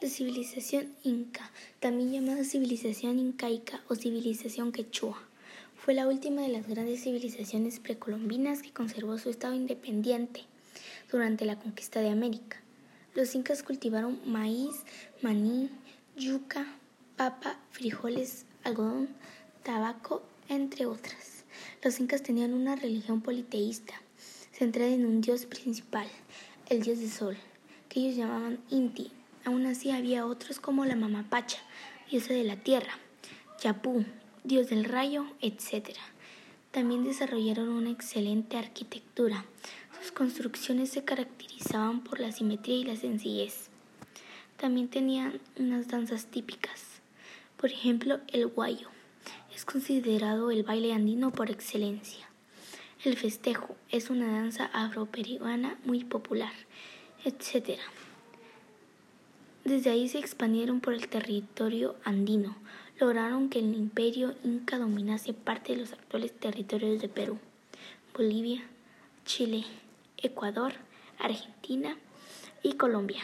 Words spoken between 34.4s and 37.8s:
dios del rayo, etc. También desarrollaron